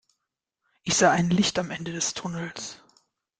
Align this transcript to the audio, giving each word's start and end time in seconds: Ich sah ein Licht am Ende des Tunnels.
Ich 0.81 0.95
sah 0.95 1.11
ein 1.11 1.29
Licht 1.29 1.59
am 1.59 1.69
Ende 1.69 1.91
des 1.91 2.15
Tunnels. 2.15 2.81